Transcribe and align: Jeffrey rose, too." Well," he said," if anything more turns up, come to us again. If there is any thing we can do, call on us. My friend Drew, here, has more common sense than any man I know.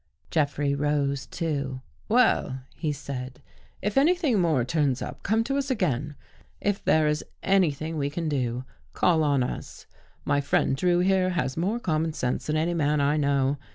Jeffrey 0.31 0.73
rose, 0.73 1.27
too." 1.27 1.79
Well," 2.09 2.61
he 2.75 2.91
said," 2.91 3.39
if 3.83 3.97
anything 3.99 4.39
more 4.41 4.65
turns 4.65 4.99
up, 4.99 5.21
come 5.21 5.43
to 5.43 5.57
us 5.57 5.69
again. 5.69 6.15
If 6.59 6.83
there 6.83 7.05
is 7.07 7.23
any 7.43 7.69
thing 7.69 7.97
we 7.99 8.09
can 8.09 8.27
do, 8.27 8.63
call 8.93 9.21
on 9.23 9.43
us. 9.43 9.85
My 10.25 10.41
friend 10.41 10.75
Drew, 10.75 11.01
here, 11.01 11.29
has 11.29 11.55
more 11.55 11.79
common 11.79 12.13
sense 12.13 12.47
than 12.47 12.57
any 12.57 12.73
man 12.73 12.99
I 12.99 13.15
know. 13.15 13.59